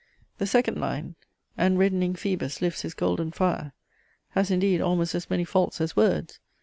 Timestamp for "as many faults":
5.13-5.79